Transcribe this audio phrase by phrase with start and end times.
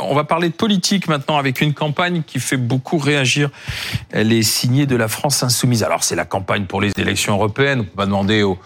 [0.00, 3.50] On va parler de politique maintenant avec une campagne qui fait beaucoup réagir.
[4.10, 5.82] Elle est signée de la France insoumise.
[5.82, 7.80] Alors c'est la campagne pour les élections européennes.
[7.80, 8.58] On peut pas demander aux,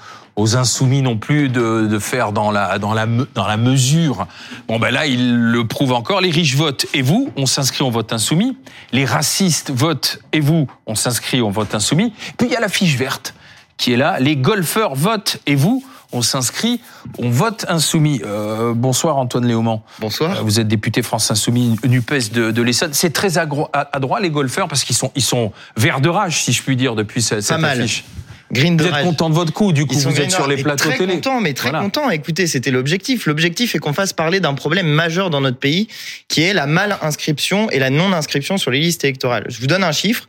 [0.56, 4.26] insoumis non plus de, faire dans la, dans, la, mesure.
[4.66, 6.20] Bon ben là, il le prouve encore.
[6.20, 8.56] Les riches votent et vous, on s'inscrit, on vote insoumis.
[8.92, 12.12] Les racistes votent et vous, on s'inscrit, on vote insoumis.
[12.38, 13.34] Puis il y a la fiche verte
[13.76, 14.18] qui est là.
[14.20, 16.80] Les golfeurs votent et vous, on s'inscrit,
[17.18, 18.20] on vote insoumis.
[18.24, 19.82] Euh, bonsoir Antoine Léaumont.
[19.98, 20.38] Bonsoir.
[20.38, 22.92] Euh, vous êtes député France Insoumis Nupes de, de l'Essonne.
[22.92, 26.42] C'est très à, à, droit les golfeurs parce qu'ils sont ils sont verts de rage
[26.42, 28.04] si je puis dire depuis cette, cette affiche.
[28.52, 30.98] Green vous êtes content de votre coup, du coup, vous êtes sur les plateaux très
[30.98, 31.14] télé.
[31.14, 31.84] Content, mais très voilà.
[31.84, 32.10] content.
[32.10, 33.24] Écoutez, c'était l'objectif.
[33.24, 35.88] L'objectif est qu'on fasse parler d'un problème majeur dans notre pays,
[36.28, 39.46] qui est la mal inscription et la non inscription sur les listes électorales.
[39.48, 40.28] Je vous donne un chiffre.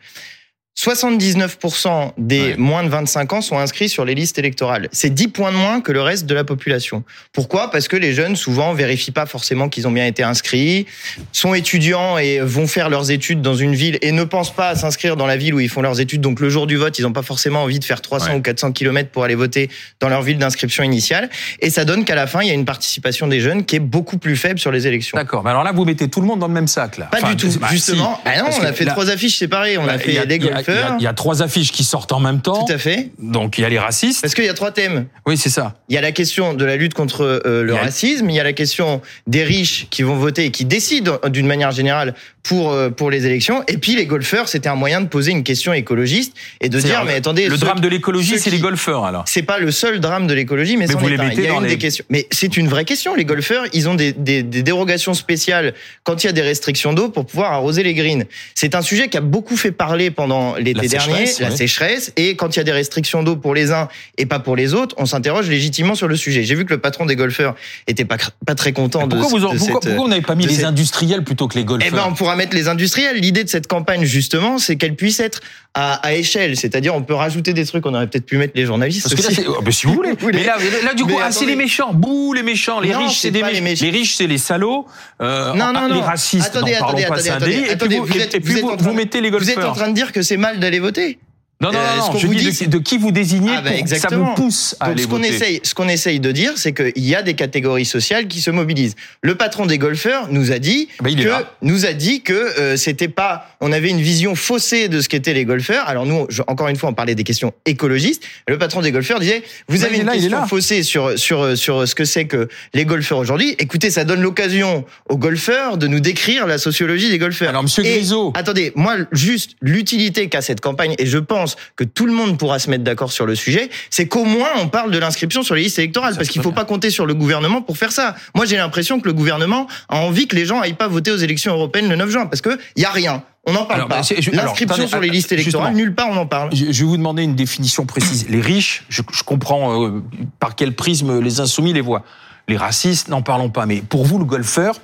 [0.78, 2.56] 79% des ouais.
[2.58, 4.90] moins de 25 ans sont inscrits sur les listes électorales.
[4.92, 7.04] C'est 10 points de moins que le reste de la population.
[7.32, 7.70] Pourquoi?
[7.70, 10.88] Parce que les jeunes, souvent, vérifient pas forcément qu'ils ont bien été inscrits,
[11.32, 14.76] sont étudiants et vont faire leurs études dans une ville et ne pensent pas à
[14.76, 16.22] s'inscrire dans la ville où ils font leurs études.
[16.22, 18.38] Donc, le jour du vote, ils n'ont pas forcément envie de faire 300 ouais.
[18.38, 21.30] ou 400 kilomètres pour aller voter dans leur ville d'inscription initiale.
[21.60, 23.80] Et ça donne qu'à la fin, il y a une participation des jeunes qui est
[23.80, 25.18] beaucoup plus faible sur les élections.
[25.18, 25.44] D'accord.
[25.44, 27.06] Mais alors là, vous mettez tout le monde dans le même sac, là.
[27.06, 27.60] Pas enfin, du tout.
[27.60, 28.20] Bah, justement.
[28.26, 28.32] Si.
[28.34, 29.78] Ah non, on a fait là, trois affiches séparées.
[29.78, 32.12] On bah, a fait a, des y, a, il y a trois affiches qui sortent
[32.12, 32.66] en même temps.
[32.66, 33.12] Tout à fait.
[33.20, 34.22] Donc il y a les racistes.
[34.22, 35.08] Parce qu'il y a trois thèmes.
[35.26, 35.76] Oui, c'est ça.
[35.90, 37.82] Il y a la question de la lutte contre euh, le il a...
[37.82, 38.30] racisme.
[38.30, 41.72] Il y a la question des riches qui vont voter et qui décident d'une manière
[41.72, 43.64] générale pour euh, pour les élections.
[43.68, 47.04] Et puis les golfeurs, c'était un moyen de poser une question écologiste et de dire
[47.06, 47.48] mais attendez.
[47.48, 49.24] Le drame de l'écologie, c'est les golfeurs alors.
[49.28, 51.52] C'est pas le seul drame de l'écologie, mais, mais vous les mettez il y a
[51.52, 51.70] dans une les...
[51.72, 52.06] des questions.
[52.10, 53.16] Mais c'est une vraie question.
[53.16, 56.94] Les golfeurs, ils ont des, des, des dérogations spéciales quand il y a des restrictions
[56.94, 58.26] d'eau pour pouvoir arroser les greens.
[58.56, 62.12] C'est un sujet qui a beaucoup fait parler pendant l'été dernier, la sécheresse.
[62.18, 63.88] Et quand il y a des restrictions d'eau pour les uns
[64.18, 66.44] et pas pour les autres, on s'interroge légitimement sur le sujet.
[66.44, 67.56] J'ai vu que le patron des golfeurs
[67.88, 70.36] était pas pas très content pourquoi de, vous, de pourquoi, cette, pourquoi vous n'avez pas
[70.36, 70.66] mis les cette...
[70.66, 73.18] industriels plutôt que les golfeurs Eh ben, on pourra mettre les industriels.
[73.18, 75.42] L'idée de cette campagne, justement, c'est qu'elle puisse être
[75.74, 76.56] à, à échelle.
[76.56, 77.86] C'est-à-dire, on peut rajouter des trucs.
[77.86, 79.10] On aurait peut-être pu mettre les journalistes.
[79.10, 79.36] Parce aussi.
[79.36, 80.14] que là, oh, bah, si vous voulez.
[80.34, 81.94] Mais là, là, du coup, ah, c'est les méchants.
[81.94, 82.80] Bouh, les méchants.
[82.80, 83.54] Les non, riches, c'est des mé...
[83.54, 83.86] les, méchants.
[83.86, 84.86] les riches, c'est les salauds.
[85.22, 85.96] Euh, non, non, non.
[85.96, 89.32] Les racistes, attendez, parlons attendez, puis, vous, vous, êtes, et puis vous, vous, mettez les
[89.32, 89.56] golfeurs.
[89.56, 91.18] Vous êtes en train de dire que c'est mal d'aller voter.
[91.64, 93.72] Non, non, Euh, non, non je vous dis de, de, qui vous désignez Ah, bah,
[93.80, 96.54] pour ça vous pousse à Donc, aller ce qu'on essaye, ce qu'on essaye de dire,
[96.58, 98.96] c'est qu'il y a des catégories sociales qui se mobilisent.
[99.22, 101.30] Le patron des golfeurs nous a dit Bah, il que
[101.62, 105.34] nous a dit que euh, c'était pas, on avait une vision faussée de ce qu'étaient
[105.34, 105.88] les golfeurs.
[105.88, 108.24] Alors nous, je- encore une fois, on parlait des questions écologistes.
[108.48, 111.88] Le patron des golfeurs disait, vous Bah, avez une là, question faussée sur sur sur
[111.88, 113.56] ce que c'est que les golfeurs aujourd'hui.
[113.60, 117.50] Écoutez, ça donne l'occasion aux golfeurs de nous décrire la sociologie des golfeurs.
[117.50, 118.34] Alors, monsieur Grisot.
[118.36, 122.60] Attendez, moi, juste l'utilité qu'a cette campagne, et je pense que tout le monde pourra
[122.60, 125.64] se mettre d'accord sur le sujet, c'est qu'au moins on parle de l'inscription sur les
[125.64, 128.16] listes électorales, parce qu'il pas faut pas compter sur le gouvernement pour faire ça.
[128.36, 131.18] Moi, j'ai l'impression que le gouvernement a envie que les gens aillent pas voter aux
[131.18, 133.24] élections européennes le 9 juin, parce que y a rien.
[133.46, 134.32] On n'en parle Alors, bah, pas.
[134.32, 136.56] L'inscription sur les listes électorales, nulle part on en parle.
[136.56, 138.28] Je, je vais vous demander une définition précise.
[138.30, 140.02] Les riches, je, je comprends euh,
[140.40, 142.04] par quel prisme les insoumis les voient.
[142.48, 143.66] Les racistes, n'en parlons pas.
[143.66, 144.80] Mais pour vous, le golfeur,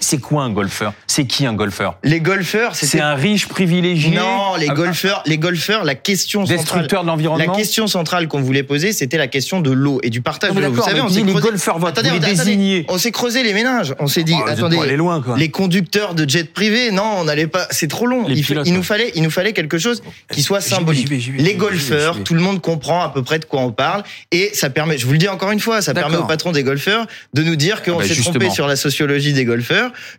[0.00, 0.94] c'est quoi un golfeur?
[1.08, 1.98] C'est qui un golfeur?
[2.04, 4.14] Les golfeurs, C'est un riche privilégié?
[4.14, 8.28] Non, les Ah, golfeurs, les golfeurs, la question centrale, destructeur de la l'environnement question centrale
[8.28, 10.72] qu'on voulait poser, c'était la question de l'eau et du partage Non, de l'eau.
[10.72, 13.94] Vous savez, on s'est les creusé- golfeurs votent, Attendez, attendez, on s'est creusé les ménages.
[13.98, 15.36] On s'est dit, Oh, attendez, allé loin, quoi.
[15.36, 17.66] les conducteurs de jets privés, non, on n'allait pas.
[17.70, 18.24] C'est trop long.
[18.28, 21.08] Il, fa- pilotes, il nous fallait, il nous fallait quelque chose qui soit symbolique.
[21.08, 24.04] vais, vais, les golfeurs, tout le monde comprend à peu près de quoi on parle,
[24.30, 24.96] et ça permet.
[24.96, 27.56] Je vous le dis encore une fois, ça permet au patron des golfeurs de nous
[27.56, 29.55] dire qu'on Ah bah, s'est trompé sur la sociologie des golfeurs.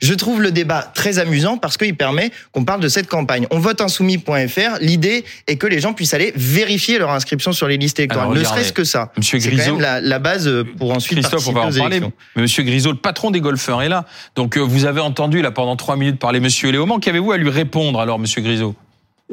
[0.02, 3.48] Je trouve le débat très amusant parce qu'il permet qu'on parle de cette campagne.
[3.52, 4.78] On vote insoumis.fr.
[4.82, 8.28] L'idée est que les gens puissent aller vérifier leur inscription sur les listes électorales.
[8.32, 9.12] Alors, ne serait-ce que ça.
[9.18, 9.72] Monsieur C'est quand Grisot.
[9.74, 12.00] même la, la base pour ensuite Christophe, on va en aux parler.
[12.36, 14.06] Mais Monsieur Grisot, le patron des golfeurs, est là.
[14.36, 17.00] Donc, euh, vous avez entendu là pendant trois minutes parler Monsieur Léaumont.
[17.00, 18.76] Qu'avez-vous à lui répondre alors, Monsieur Grisot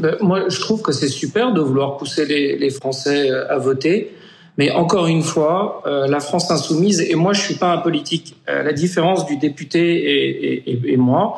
[0.00, 3.58] Ben, moi, je trouve que c'est super de vouloir pousser les, les Français euh, à
[3.58, 4.12] voter.
[4.56, 8.36] Mais encore une fois, euh, la France insoumise, et moi je suis pas un politique,
[8.48, 11.36] euh, la différence du député et, moi,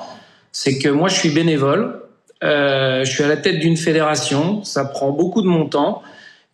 [0.52, 2.02] c'est que moi je suis bénévole,
[2.44, 6.02] euh, je suis à la tête d'une fédération, ça prend beaucoup de mon temps,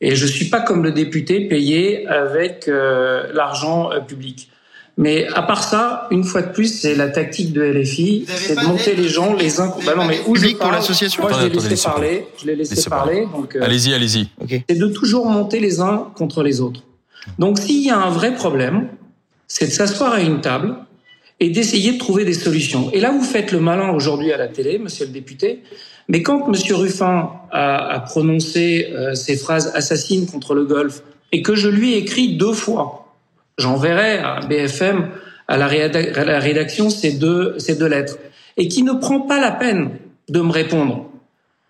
[0.00, 4.50] et je suis pas comme le député payé avec l'argent public.
[4.98, 8.66] Mais à part ça, une fois de plus, c'est la tactique de LFI, c'est de
[8.66, 9.72] monter les gens les uns.
[9.86, 12.26] Bah non, mais où je pour parle, l'association Moi, je attendez, laissé laissez parler.
[12.38, 13.26] Je l'ai laissé Laissez parler.
[13.32, 14.28] Donc, euh, Allez-y, allez-y.
[14.68, 16.82] C'est de toujours monter les uns contre les autres.
[17.38, 18.88] Donc, s'il y a un vrai problème,
[19.48, 20.76] c'est de s'asseoir à une table
[21.40, 22.90] et d'essayer de trouver des solutions.
[22.92, 25.62] Et là, vous faites le malin aujourd'hui à la télé, monsieur le député.
[26.08, 31.02] Mais quand monsieur Ruffin a, a prononcé euh, ces phrases assassines contre le golf
[31.32, 33.01] et que je lui ai écrit deux fois,
[33.62, 35.09] j'enverrai à BFM
[35.49, 38.19] à la, rédaction ces deux, ces deux lettres
[38.56, 39.91] et qui ne prend pas la peine
[40.29, 41.06] de me répondre.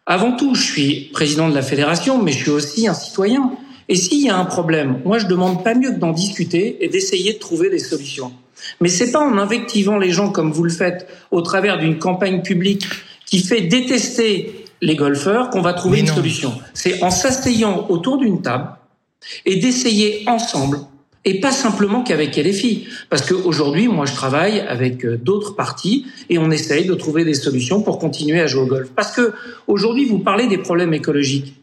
[0.06, 3.52] Avant tout, je suis président de la fédération, mais je suis aussi un citoyen.
[3.88, 6.88] Et s'il y a un problème, moi je demande pas mieux que d'en discuter et
[6.88, 8.32] d'essayer de trouver des solutions.
[8.80, 12.42] Mais c'est pas en invectivant les gens comme vous le faites au travers d'une campagne
[12.42, 12.86] publique
[13.26, 16.52] qui fait détester les golfeurs qu'on va trouver une solution.
[16.74, 18.68] C'est en s'asseyant autour d'une table
[19.44, 20.78] et d'essayer ensemble
[21.24, 22.86] et pas simplement qu'avec LFI.
[23.08, 27.34] Parce qu'aujourd'hui, moi, je travaille avec euh, d'autres partis et on essaye de trouver des
[27.34, 28.90] solutions pour continuer à jouer au golf.
[28.94, 29.32] Parce que
[29.66, 31.54] aujourd'hui, vous parlez des problèmes écologiques.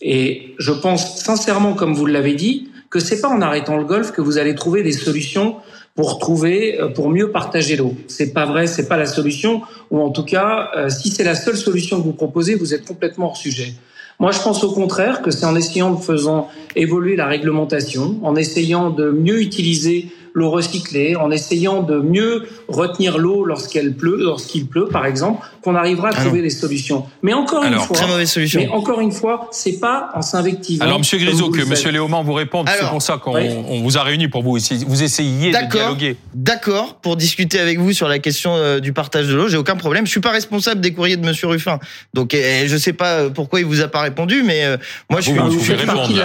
[0.00, 4.12] Et je pense sincèrement, comme vous l'avez dit, que c'est pas en arrêtant le golf
[4.12, 5.56] que vous allez trouver des solutions
[5.94, 7.96] pour trouver, euh, pour mieux partager l'eau.
[8.06, 11.34] C'est pas vrai, c'est pas la solution, ou en tout cas, euh, si c'est la
[11.34, 13.74] seule solution que vous proposez, vous êtes complètement hors sujet.
[14.20, 18.34] Moi, je pense au contraire que c'est en essayant de faisant évoluer la réglementation, en
[18.34, 24.66] essayant de mieux utiliser l'eau recyclée, en essayant de mieux retenir l'eau lorsqu'elle pleut, lorsqu'il
[24.66, 27.06] pleut, par exemple, qu'on arrivera à ah trouver des solutions.
[27.22, 28.60] Mais encore une fois, très mauvaise solution.
[28.60, 30.84] Mais encore une fois, c'est pas en s'invectivant.
[30.84, 32.68] Alors, Monsieur Grisot, que Monsieur Léaumont vous réponde.
[32.68, 36.16] C'est pour ça qu'on on vous a réuni pour vous Vous essayez de dialoguer.
[36.34, 39.48] D'accord, pour discuter avec vous sur la question euh, du partage de l'eau.
[39.48, 40.06] J'ai aucun problème.
[40.06, 41.78] Je suis pas responsable des courriers de Monsieur Ruffin,
[42.14, 44.76] donc eh, je sais pas euh, pourquoi il vous a pas répondu, mais euh,
[45.10, 45.74] moi je ah, suis,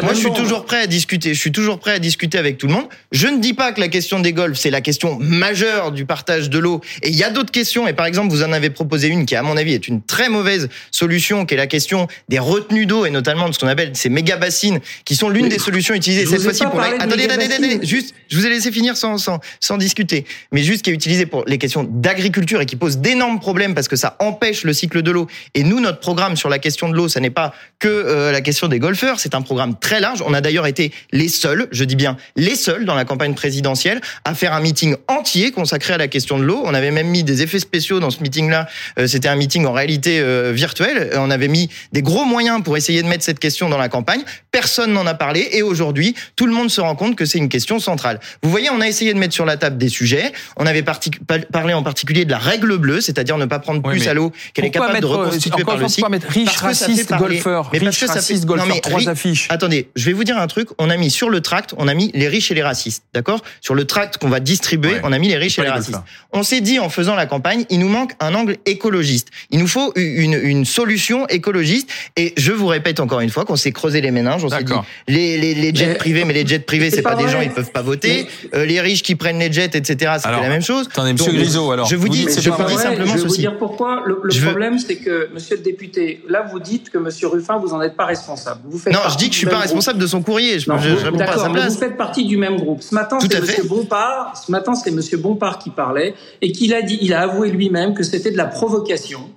[0.02, 1.34] moi je suis toujours prêt à discuter.
[1.34, 2.86] Je suis toujours prêt à discuter avec tout le monde.
[3.12, 6.50] Je ne dis pas que la question des golfs c'est la question majeure du partage
[6.50, 6.82] de l'eau.
[7.02, 7.88] Et il y a d'autres questions.
[7.88, 10.30] Et par exemple, vous en avez proposé une qui, à mon avis, est une très
[10.30, 13.92] mauvaise solution, qui est la question des retenues d'eau et notamment de ce qu'on appelle
[13.94, 16.80] ces méga bassines, qui sont l'une des solutions utilisées cette fois-ci pour.
[16.80, 16.88] La...
[17.00, 20.84] Attendez, attendez, attendez, juste, je vous ai laissé finir sans sans sans discuter, mais juste
[20.84, 24.16] qui est utilisé pour les questions d'agriculture et qui pose d'énormes problèmes parce que ça
[24.20, 25.28] empêche le cycle de l'eau.
[25.54, 28.42] Et nous, notre programme sur la question de l'eau, ça n'est pas que euh, la
[28.42, 30.24] question des golfeurs, c'est un programme très large.
[30.26, 33.83] On a d'ailleurs été les seuls, je dis bien les seuls dans la campagne présidentielle
[34.26, 36.62] à faire un meeting entier consacré à la question de l'eau.
[36.66, 38.68] On avait même mis des effets spéciaux dans ce meeting-là.
[39.00, 41.12] Euh, c'était un meeting en réalité euh, virtuelle.
[41.16, 44.24] On avait mis des gros moyens pour essayer de mettre cette question dans la campagne.
[44.52, 47.50] Personne n'en a parlé et aujourd'hui, tout le monde se rend compte que c'est une
[47.50, 48.20] question centrale.
[48.42, 50.32] Vous voyez, on a essayé de mettre sur la table des sujets.
[50.58, 54.14] On avait parlé en particulier de la règle bleue, c'est-à-dire ne pas prendre plus à
[54.14, 56.10] l'eau qu'elle est capable de reconstituer par le cycle.
[56.10, 58.46] Mettre riche, raciste, golfeur, mais parce que ça fait...
[58.46, 59.48] golfeur, non, mais, trois affiches.
[59.50, 60.70] Attendez, je vais vous dire un truc.
[60.78, 63.42] On a mis sur le tract, on a mis les riches et les racistes, d'accord?
[63.74, 65.98] Sur le tract qu'on va distribuer, on a mis les riches et les racistes.
[66.32, 69.30] On s'est dit en faisant la campagne, il nous manque un angle écologiste.
[69.50, 71.90] Il nous faut une, une solution écologiste.
[72.16, 74.46] Et je vous répète encore une fois qu'on s'est creusé les méninges.
[74.46, 74.74] On s'est dit
[75.08, 77.50] les, les, les jets privés, mais les jets privés, c'est pas, pas des gens, ils
[77.50, 78.28] peuvent pas voter.
[78.54, 80.18] Euh, les riches qui prennent les jets, etc.
[80.20, 80.88] C'est la même chose.
[80.92, 81.88] Attendez, Monsieur Grisot, alors.
[81.88, 83.18] Je vous dis, je vous dis simplement ceci.
[83.18, 84.04] Je vais vous dire pourquoi.
[84.06, 87.82] Le, problème, c'est que, Monsieur le député, là, vous dites que Monsieur Ruffin, vous en
[87.82, 88.62] êtes pas responsable.
[88.66, 90.60] Vous faites non, je dis que je suis pas responsable de son courrier.
[90.60, 91.74] Je, je, réponds pas à sa place.
[91.74, 92.84] Vous faites partie du même groupe.
[92.84, 94.38] Ce matin, c'est Monsieur Bompard.
[94.38, 97.94] Ce matin, c'est Monsieur Bompard qui parlait et qu'il a dit, il a avoué lui-même
[97.94, 99.30] que c'était de la provocation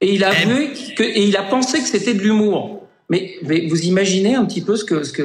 [0.00, 2.81] et il a eh avoué que, et il a pensé que c'était de l'humour.
[3.10, 3.36] Mais,
[3.68, 5.22] vous imaginez un petit peu ce que, ce que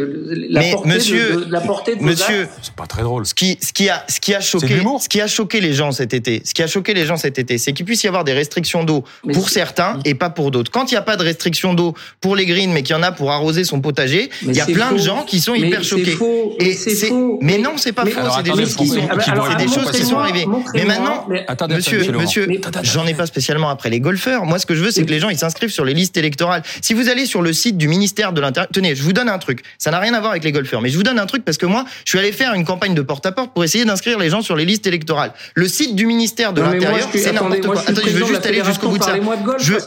[0.50, 3.25] la, portée monsieur, de, la portée de monsieur, c'est pas très drôle.
[3.25, 5.91] Ce qui, ce qui a, ce qui a choqué, ce qui a choqué les gens
[5.91, 8.25] cet été, ce qui a choqué les gens cet été, c'est qu'il puisse y avoir
[8.25, 10.69] des restrictions d'eau pour certains et pas pour d'autres.
[10.69, 13.03] Quand il n'y a pas de restrictions d'eau pour les greens, mais qu'il y en
[13.03, 16.12] a pour arroser son potager, il y a plein de gens qui sont hyper choqués.
[16.12, 17.39] Faux, et c'est faux.
[17.41, 18.19] Mais non, c'est pas faux.
[18.35, 19.07] C'est des choses qui sont,
[19.50, 20.45] c'est des choses qui sont arrivées.
[20.74, 21.25] Mais maintenant,
[21.69, 22.47] monsieur, monsieur,
[22.83, 24.46] j'en ai pas spécialement après les golfeurs.
[24.46, 26.63] Moi, ce que je veux, c'est que les gens ils s'inscrivent sur les listes électorales.
[26.81, 28.69] Si vous allez sur le site du ministère de l'Intérieur.
[28.71, 29.63] Tenez, je vous donne un truc.
[29.77, 31.57] Ça n'a rien à voir avec les golfeurs, mais je vous donne un truc parce
[31.57, 34.41] que moi, je suis allé faire une campagne de porte-à-porte pour essayer d'inscrire les gens
[34.41, 35.33] sur les listes électorales.
[35.55, 37.79] Le site du ministère de l'Intérieur, c'est n'importe quoi.
[37.81, 39.15] Attendez, je veux juste aller jusqu'au bout de ça.
[39.59, 39.79] Je veux,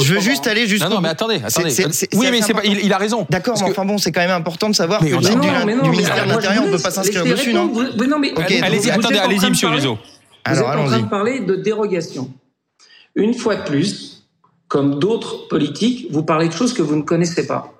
[0.00, 0.94] je veux juste aller jusqu'au bout.
[0.94, 1.74] Non, mais attendez, attendez.
[2.14, 3.26] Oui, mais c'est pas, il, a raison.
[3.30, 6.24] D'accord, mais enfin bon, c'est quand même important de savoir que le site du ministère
[6.24, 7.72] de l'Intérieur, on peut pas s'inscrire dessus, non
[8.62, 9.98] Allez-y, attendez, allez-y, monsieur Rizzo.
[10.46, 12.30] Vous êtes en train de parler de dérogation.
[13.14, 14.13] Une fois de plus,
[14.74, 17.72] comme d'autres politiques, vous parlez de choses que vous ne connaissez pas.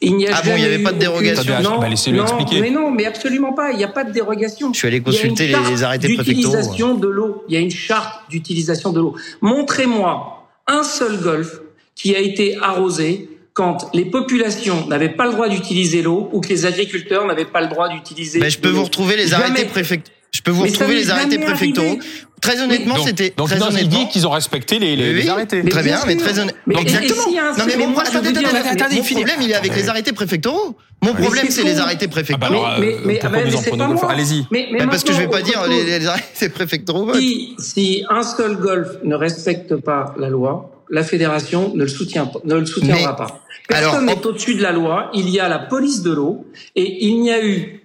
[0.00, 1.60] Il n'y a ah bon, il n'y avait pas de dérogation.
[1.60, 2.24] Non, bah, non
[2.58, 3.72] mais non, mais absolument pas.
[3.72, 4.72] Il n'y a pas de dérogation.
[4.72, 6.56] Je suis allé consulter les, arrêtés préfectoraux.
[6.56, 7.44] D'utilisation de l'eau.
[7.46, 9.16] Il y a une charte d'utilisation de l'eau.
[9.42, 11.60] Montrez-moi un seul golfe
[11.94, 16.48] qui a été arrosé quand les populations n'avaient pas le droit d'utiliser l'eau ou que
[16.48, 18.38] les agriculteurs n'avaient pas le droit d'utiliser.
[18.40, 20.16] Mais je peux vous retrouver les arrêtés préfectoraux.
[20.32, 21.98] Je peux vous retrouver les arrêtés préfectoraux.
[22.40, 23.98] Très honnêtement, c'était donc très honnêtement.
[23.98, 25.62] dit qu'ils ont respecté les, les, oui, arrêtés.
[25.62, 26.80] Très bien, mais très honnêtement.
[26.80, 27.26] Exactement.
[27.58, 30.76] non mais mon, attendez, attendez, mon problème, il est avec les arrêtés préfectoraux.
[31.02, 32.62] Mon problème, c'est les arrêtés préfectoraux.
[32.64, 34.10] Ah bah mais, mais, mais, mais pas moi.
[34.10, 34.46] Allez-y.
[34.50, 37.14] Mais, mais parce que je vais pas dire les, arrêtés préfectoraux.
[37.14, 42.30] Si, si un seul golf ne respecte pas la loi, la fédération ne le soutient
[42.44, 43.40] ne le soutiendra pas.
[43.68, 45.10] Personne n'est au-dessus de la loi.
[45.14, 47.79] Il y a la police de l'eau et il n'y a eu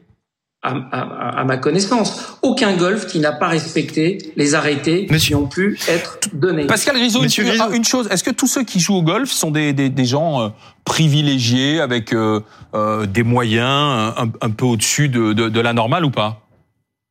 [0.65, 6.19] à, ma connaissance, aucun golf qui n'a pas respecté les arrêtés qui ont pu être
[6.33, 6.65] donnés.
[6.65, 10.05] Pascal Grisot, une, chose, est-ce que tous ceux qui jouent au golf sont des, des,
[10.05, 10.49] gens euh,
[10.83, 12.39] privilégiés avec euh,
[12.73, 16.41] euh, des moyens un, peu au-dessus de, de, de, la normale ou pas?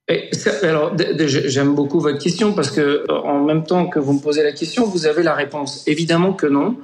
[0.08, 0.30] Et
[0.62, 0.92] alors,
[1.26, 4.84] j'aime beaucoup votre question parce que en même temps que vous me posez la question,
[4.86, 5.84] vous avez la réponse.
[5.86, 6.76] Évidemment que non.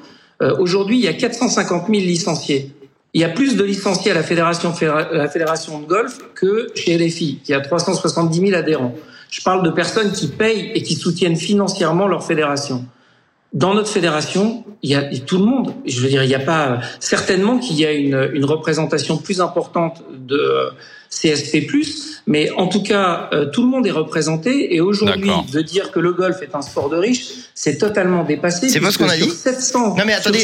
[0.59, 2.73] Aujourd'hui, il y a 450 000 licenciés.
[3.13, 4.73] Il y a plus de licenciés à la fédération,
[5.13, 8.95] la fédération de golf que chez LFI, qui a 370 000 adhérents.
[9.31, 12.85] Je parle de personnes qui payent et qui soutiennent financièrement leur fédération.
[13.53, 15.75] Dans notre fédération, il y a tout le monde.
[15.85, 19.41] Je veux dire, il n'y a pas certainement qu'il y a une, une, représentation plus
[19.41, 20.71] importante de
[21.11, 21.67] CSP+,
[22.29, 24.75] mais en tout cas, euh, tout le monde est représenté.
[24.75, 28.69] Et aujourd'hui, de dire que le golf est un sport de riches, c'est totalement dépassé.
[28.69, 29.29] C'est pas ce qu'on a dit.
[29.29, 30.39] 700, non mais attendez,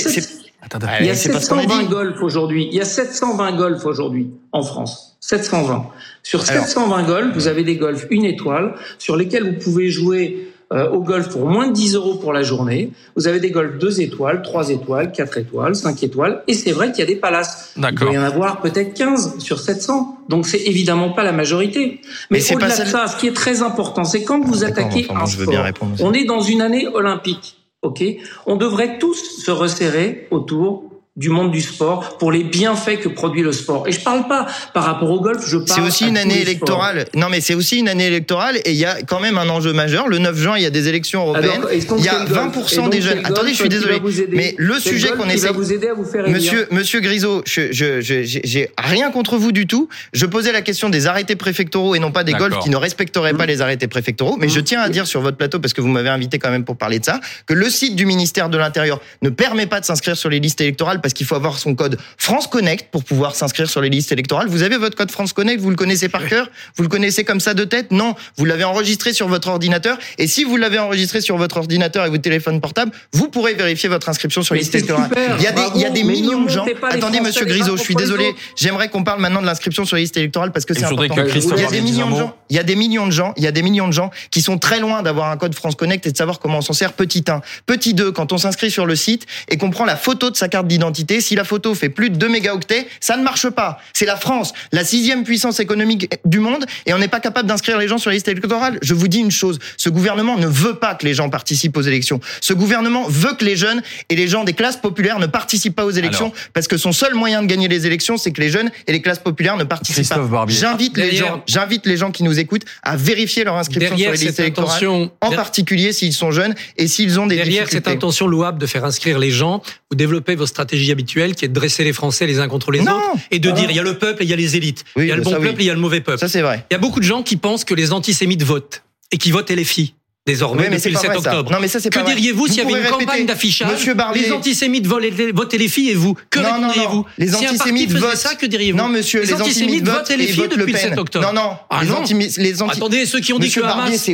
[1.00, 2.68] il y a 720 golf aujourd'hui.
[2.70, 5.16] Il y a 720 golf aujourd'hui en France.
[5.20, 5.87] 720.
[6.23, 10.90] Sur 720 golf, vous avez des golfs une étoile sur lesquels vous pouvez jouer euh,
[10.90, 12.90] au golf pour moins de 10 euros pour la journée.
[13.14, 16.42] Vous avez des golfs 2 étoiles, 3 étoiles, 4 étoiles, 5 étoiles.
[16.49, 17.73] Et c'est vrai qu'il y a des palaces.
[17.76, 20.18] Il doit y en avoir peut-être 15 sur 700.
[20.28, 22.00] Donc c'est évidemment pas la majorité.
[22.30, 25.26] Mais, Mais au-delà de ça, ce qui est très important, c'est quand vous attaquez un
[25.26, 25.66] sport,
[26.00, 27.56] on est dans une année olympique.
[27.87, 28.02] Ok,
[28.47, 30.86] on devrait tous se resserrer autour
[31.16, 33.88] du monde du sport pour les bienfaits que produit le sport.
[33.88, 35.68] Et je parle pas par rapport au golf, je parle.
[35.68, 37.06] C'est aussi une année électorale.
[37.14, 39.73] Non, mais c'est aussi une année électorale et il y a quand même un enjeu
[39.73, 40.08] majeur.
[40.08, 41.62] Le 9 juin, il y a des élections européennes.
[41.73, 43.25] il y a 20% des jeunes.
[43.25, 44.00] Attendez, je suis désolé.
[44.30, 45.52] Mais le sujet qu'on essaie.
[45.52, 49.66] vous aider à vous faire Monsieur, Monsieur Grisot, je, je, j'ai rien contre vous du
[49.66, 49.88] tout.
[50.12, 53.32] Je posais la question des arrêtés préfectoraux et non pas des golfs qui ne respecteraient
[53.32, 53.49] pas mmh.
[53.49, 54.37] les arrêtés préfectoraux.
[54.38, 54.64] Mais je mmh.
[54.64, 56.99] tiens à dire sur votre plateau, parce que vous m'avez invité quand même pour parler
[56.99, 60.28] de ça, que le site du ministère de l'Intérieur ne permet pas de s'inscrire sur
[60.28, 63.81] les listes électorales parce qu'il faut avoir son code France Connect pour pouvoir s'inscrire sur
[63.81, 64.49] les listes électorales.
[64.49, 67.39] Vous avez votre code France Connect, vous le connaissez par cœur Vous le connaissez comme
[67.39, 67.93] ça de tête?
[67.93, 69.99] Non, vous l'avez enregistré sur votre ordinateur.
[70.19, 73.89] Et si vous l'avez enregistré sur votre ordinateur et votre téléphone portable, vous pourrez vérifier
[73.89, 75.09] votre inscription sur les listes électorales.
[75.39, 76.67] il y a des, il y a des millions de gens.
[76.83, 78.35] Attendez, Monsieur Grisot, je suis désolé.
[78.57, 81.15] J'aimerais qu'on parle maintenant de l'inscription sur les listes électorales parce que c'est important.
[81.25, 82.37] il y a des millions de gens.
[82.49, 83.33] Il y a des millions de gens.
[83.37, 85.77] Il y a des millions de gens qui sont très loin d'avoir un code France
[85.77, 86.95] Connect et de savoir comment on s'en sert.
[86.95, 87.43] Petit 1.
[87.65, 90.49] Petit 2, quand on s'inscrit sur le site et qu'on prend la photo de sa
[90.49, 93.79] carte d'identité, si la photo fait plus de 2 mégaoctets, ça ne marche pas.
[93.93, 97.79] C'est la France, la sixième puissance économique du monde, et on n'est pas capable d'inscrire
[97.79, 98.79] les gens sur les listes électorales.
[98.83, 101.83] Je vous dis une chose, ce gouvernement ne veut pas que les gens participent aux
[101.83, 102.21] élections.
[102.41, 105.85] Ce gouvernement veut que les jeunes et les gens des classes populaires ne participent pas
[105.85, 108.71] aux élections, parce que son seul moyen de gagner les élections, c'est que les jeunes
[108.87, 110.47] et les classes populaires ne participent pas.
[110.49, 114.19] J'invite les gens, j'invite les gens qui nous écoutent à vérifier leur inscription sur les
[114.19, 118.59] listes électorales, en particulier s'ils sont jeunes et s'ils ont des derrière cette intention louable
[118.59, 121.93] de faire inscrire les gens, vous développez vos stratégies habituelles, qui est de dresser les
[121.93, 122.93] Français les uns contre les autres
[123.31, 124.85] et de dire il y a le peuple et il y a les élites.
[124.97, 126.19] il y a le bon peuple et il y a le mauvais peuple.
[126.19, 126.64] Ça c'est vrai.
[126.71, 129.50] Il y a beaucoup de gens qui pensent que les antisémites votent et qui votent
[129.50, 129.95] LFI
[130.26, 131.52] désormais depuis le 7 octobre.
[131.52, 135.68] Non, mais ça, que diriez-vous s'il y avait une campagne d'affichage Les antisémites votent les
[135.68, 139.87] filles et vous Que répondriez-vous Les antisémites votent ça, que diriez-vous Non, monsieur, les, antisémites
[139.87, 141.33] votent les filles depuis le 7 octobre.
[141.33, 141.56] Non, non.
[141.71, 142.02] Ah non.
[142.37, 144.11] Les Attendez, ceux qui ont dit que le Hamas,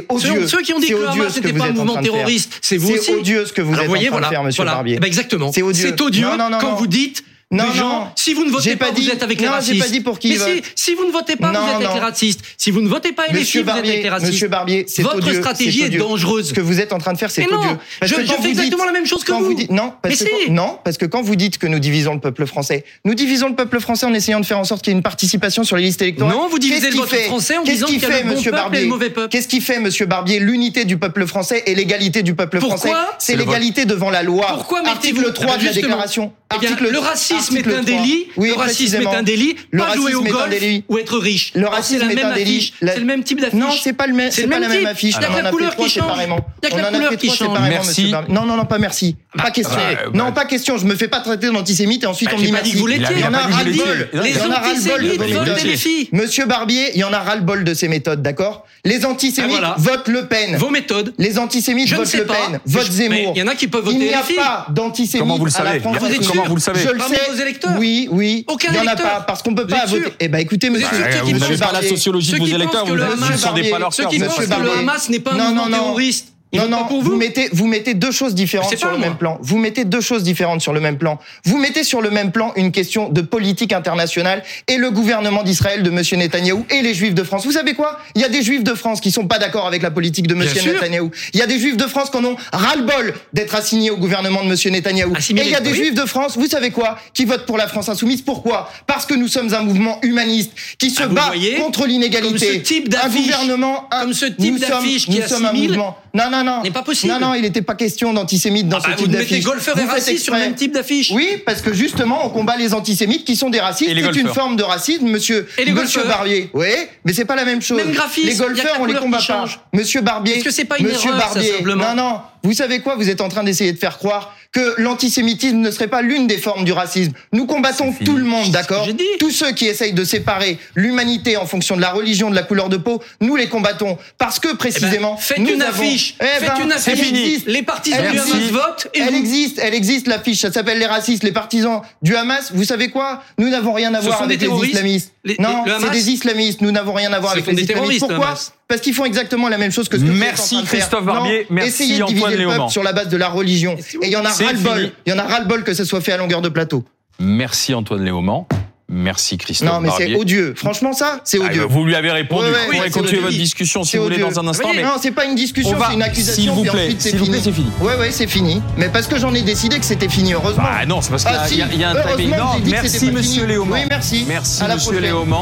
[0.47, 3.05] ceux qui ont dit que le Hamas n'était pas un mouvement terroriste, c'est vous aussi.
[3.05, 4.99] C'est odieux ce que vous êtes en train de faire, monsieur Barbier.
[5.03, 5.51] Exactement.
[5.53, 6.29] C'est odieux
[6.61, 8.07] quand vous dites non, non.
[8.17, 9.79] Si vous ne votez pas, vous êtes avec les racistes.
[9.79, 12.01] pas dit pour qui Mais si, si, vous ne votez pas, vous êtes avec les
[12.01, 12.41] racistes.
[12.57, 14.33] Si vous ne votez pas LFI, vous êtes avec les racistes.
[14.33, 16.49] Monsieur Barbier, c'est Votre stratégie est, dangereuse.
[16.49, 17.77] Ce que vous êtes en train de faire, c'est odieux.
[18.03, 19.55] je, fais exactement la même chose que vous.
[19.71, 22.85] non, parce que, non, parce que quand vous dites que nous divisons le peuple français,
[23.05, 25.03] nous divisons le peuple français en essayant de faire en sorte qu'il y ait une
[25.03, 26.35] participation sur les listes électorales.
[26.35, 28.81] Non, vous divisez le peuple français en disant qu'il y a le bon peuple et
[28.83, 29.29] le mauvais peuple.
[29.29, 32.91] Qu'est-ce qui fait, Monsieur Barbier, l'unité du peuple français et l'égalité du peuple français?
[33.19, 34.47] C'est l'égalité devant la loi.
[34.49, 36.33] Pourquoi Article 3 de la déclaration.
[36.61, 39.57] Le racisme est un délit oui, le racisme est un délit.
[39.71, 40.55] Le pas jouer au golf
[40.89, 41.53] ou être riche.
[41.55, 42.73] Le racisme est, un délit.
[42.81, 43.59] C'est le même type d'affiche.
[43.59, 44.31] Non, c'est pas le même.
[44.31, 45.17] C'est pas la même affiche.
[45.19, 46.19] Il y a que la couleur qui change.
[46.63, 47.59] Il y a que la couleur qui change.
[47.69, 48.13] Merci.
[48.29, 49.17] Non, non, non, pas merci.
[49.37, 49.79] Pas question.
[50.15, 50.79] Non, pas question.
[50.79, 52.77] Je me fais pas traiter d'antisémite et ensuite on me dit merci.
[52.77, 54.09] Il y en a ras-le-bol.
[54.13, 56.09] Les antisémites les filles.
[56.13, 58.67] Monsieur Barbier, il y en a ras-le-bol de ces méthodes, d'accord?
[58.85, 60.57] Les antisémites votent Le Pen.
[60.57, 61.15] Vos méthodes.
[61.19, 62.61] Les antisémites votent Le Pen.
[62.67, 63.33] Votent Zemmour.
[63.37, 64.23] Il y en a qui peuvent voter les filles.
[64.31, 67.01] Il n'y a pas d'antisémites Comment vous le savez Comment vous le savez Je le
[67.01, 67.32] sais.
[67.79, 68.45] Oui, oui.
[68.49, 70.13] Aucun pas parce qu'on peut pas voter.
[70.21, 70.89] Eh ben écoutez, monsieur,
[71.25, 74.19] vous n'avez pas la sociologie de vos électeurs, vous ne sondez pas leur Ceux qui
[74.19, 76.32] pensent que le Hamas n'est pas un mouvement terroriste.
[76.53, 77.13] Non, non, pour vous.
[77.13, 79.39] vous mettez, vous mettez deux choses différentes sur le même plan.
[79.41, 81.19] Vous mettez deux choses différentes sur le même plan.
[81.45, 85.83] Vous mettez sur le même plan une question de politique internationale et le gouvernement d'Israël
[85.83, 87.45] de Monsieur Netanyahou et les Juifs de France.
[87.45, 87.99] Vous savez quoi?
[88.15, 90.35] Il y a des Juifs de France qui sont pas d'accord avec la politique de
[90.35, 91.11] Monsieur Netanyahou.
[91.33, 94.43] Il y a des Juifs de France qui en ont ras-le-bol d'être assignés au gouvernement
[94.43, 95.15] de Monsieur Netanyahou.
[95.17, 97.69] et il y a des Juifs de France, vous savez quoi, qui votent pour la
[97.69, 98.21] France insoumise.
[98.21, 98.71] Pourquoi?
[98.87, 102.63] Parce que nous sommes un mouvement humaniste qui se ah, bat contre l'inégalité.
[103.03, 105.99] Un gouvernement, un, comme ce type d'affiche qui sommes un mouvement.
[106.15, 106.63] Non, non, non.
[106.63, 107.13] N'est pas possible.
[107.13, 109.29] Non, non, il n'était pas question d'antisémites dans ah ce bah, type d'affiche.
[109.29, 111.11] Vous mettez golfeurs et racistes sur le même type d'affiche.
[111.13, 113.93] Oui, parce que justement, on combat les antisémites qui sont des racistes.
[113.95, 116.51] C'est une forme de racisme, monsieur, et les monsieur Barbier.
[116.55, 116.69] Oui,
[117.05, 117.79] mais c'est pas la même chose.
[117.79, 119.45] Même graphisme, les golfeurs, on les combat pas.
[119.73, 120.37] Monsieur Barbier.
[120.37, 121.51] Est-ce que c'est pas une monsieur erreur, Barbier.
[121.51, 122.21] Ça, simplement non, non.
[122.43, 125.89] Vous savez quoi Vous êtes en train d'essayer de faire croire que l'antisémitisme ne serait
[125.89, 127.13] pas l'une des formes du racisme.
[127.33, 128.87] Nous combattons tout le monde, d'accord
[129.19, 132.69] Tous ceux qui essayent de séparer l'humanité en fonction de la religion, de la couleur
[132.69, 135.19] de peau, nous les combattons parce que précisément.
[135.19, 136.17] Eh ben, faites une affiche.
[136.21, 137.01] Eh faites ben, une affiche.
[137.01, 137.45] Fini.
[137.47, 138.89] Les partisans du Hamas votent.
[138.93, 139.59] Et elle existe.
[139.59, 140.41] Elle existe l'affiche.
[140.41, 142.53] Ça s'appelle les racistes, les partisans du Hamas.
[142.53, 145.13] Vous savez quoi Nous n'avons rien à voir avec les islamistes.
[145.39, 146.61] non, c'est des islamistes.
[146.61, 148.01] Nous n'avons rien à voir avec les islamistes.
[148.01, 148.35] Pourquoi
[148.73, 151.05] parce qu'ils font exactement la même chose que ce que Merci en train de Christophe
[151.05, 151.47] Barbier.
[151.51, 153.77] Merci Essayez de diviser le peuple sur la base de la religion.
[154.01, 154.93] Et il y en a ras-le-bol.
[155.05, 156.83] Il y en a ras-le-bol que ça soit fait à longueur de plateau.
[157.21, 158.47] Merci Antoine Léaumont.
[158.89, 159.69] Merci Christophe.
[159.69, 160.53] Non, mais c'est odieux.
[160.55, 161.65] Franchement, ça, c'est ah, odieux.
[161.65, 162.47] vous lui avez répondu.
[162.47, 164.69] vous pourrez continuer votre discussion si vous voulez dans un instant.
[164.75, 166.43] mais non, c'est pas une discussion, c'est une accusation.
[166.43, 167.71] S'il vous plaît, s'il vous plaît, c'est fini.
[167.81, 168.61] Ouais, ouais, c'est fini.
[168.77, 170.63] Mais parce que j'en ai décidé que c'était fini, heureusement.
[170.67, 172.37] Ah non, c'est parce qu'il y, a un timing.
[172.37, 173.75] Non, merci Monsieur Léaumont.
[173.75, 174.25] Oui, merci.
[174.29, 175.41] Merci Monsieur Léaumont.